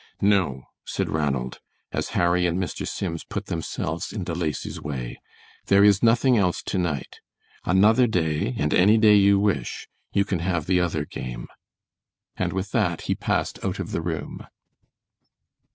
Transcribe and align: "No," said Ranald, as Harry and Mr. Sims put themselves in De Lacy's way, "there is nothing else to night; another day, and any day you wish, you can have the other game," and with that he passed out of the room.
"No," 0.23 0.63
said 0.83 1.09
Ranald, 1.11 1.59
as 1.91 2.09
Harry 2.17 2.47
and 2.47 2.57
Mr. 2.57 2.87
Sims 2.87 3.23
put 3.23 3.45
themselves 3.45 4.11
in 4.11 4.23
De 4.23 4.33
Lacy's 4.33 4.81
way, 4.81 5.21
"there 5.67 5.83
is 5.83 6.01
nothing 6.01 6.39
else 6.39 6.63
to 6.63 6.79
night; 6.79 7.19
another 7.65 8.07
day, 8.07 8.55
and 8.57 8.73
any 8.73 8.97
day 8.97 9.13
you 9.13 9.37
wish, 9.37 9.87
you 10.11 10.25
can 10.25 10.39
have 10.39 10.65
the 10.65 10.79
other 10.81 11.05
game," 11.05 11.45
and 12.35 12.51
with 12.51 12.71
that 12.71 13.01
he 13.01 13.13
passed 13.13 13.63
out 13.63 13.77
of 13.77 13.91
the 13.91 14.01
room. 14.01 14.47